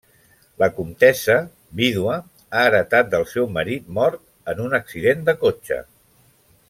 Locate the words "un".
4.65-4.75